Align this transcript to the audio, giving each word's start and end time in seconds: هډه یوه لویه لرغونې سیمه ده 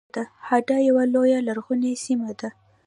هډه 0.47 0.75
یوه 0.87 1.03
لویه 1.13 1.39
لرغونې 1.47 1.91
سیمه 2.05 2.31
ده 2.39 2.49